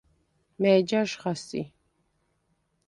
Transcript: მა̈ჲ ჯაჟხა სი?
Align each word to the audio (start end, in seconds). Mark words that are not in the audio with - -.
მა̈ჲ 0.61 0.81
ჯაჟხა 0.89 1.33
სი? 1.45 1.61